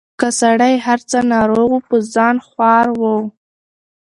[0.19, 3.15] که سړی هر څه ناروغ وو په ځان خوار وو